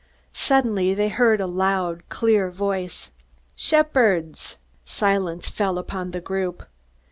Suddenly 0.33 0.95
they 0.95 1.09
heard 1.09 1.39
a 1.39 1.45
loud, 1.45 2.01
clear 2.09 2.49
voice. 2.49 3.11
"Shepherds!" 3.55 4.57
Silence 4.83 5.47
fell 5.47 5.77
upon 5.77 6.09
the 6.09 6.19
group. 6.19 6.63